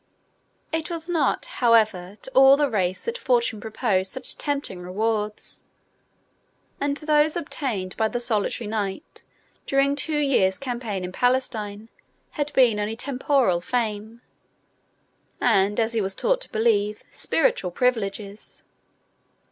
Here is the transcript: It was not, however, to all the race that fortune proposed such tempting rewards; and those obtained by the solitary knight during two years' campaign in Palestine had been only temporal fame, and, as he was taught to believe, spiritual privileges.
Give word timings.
It 0.71 0.89
was 0.89 1.07
not, 1.07 1.45
however, 1.45 2.15
to 2.23 2.31
all 2.31 2.57
the 2.57 2.71
race 2.71 3.05
that 3.05 3.19
fortune 3.19 3.61
proposed 3.61 4.11
such 4.11 4.35
tempting 4.35 4.81
rewards; 4.81 5.61
and 6.79 6.97
those 6.97 7.37
obtained 7.37 7.95
by 7.97 8.07
the 8.07 8.19
solitary 8.19 8.67
knight 8.67 9.23
during 9.67 9.95
two 9.95 10.17
years' 10.17 10.57
campaign 10.57 11.03
in 11.03 11.11
Palestine 11.11 11.87
had 12.31 12.51
been 12.53 12.79
only 12.79 12.95
temporal 12.95 13.61
fame, 13.61 14.21
and, 15.39 15.79
as 15.79 15.93
he 15.93 16.01
was 16.01 16.15
taught 16.15 16.41
to 16.41 16.51
believe, 16.51 17.03
spiritual 17.11 17.69
privileges. 17.69 18.63